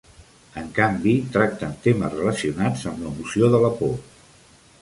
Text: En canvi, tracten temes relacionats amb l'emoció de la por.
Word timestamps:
En 0.61 0.71
canvi, 0.77 1.13
tracten 1.35 1.75
temes 1.85 2.17
relacionats 2.17 2.89
amb 2.93 3.07
l'emoció 3.07 3.55
de 3.57 3.61
la 3.67 3.75
por. 3.83 3.97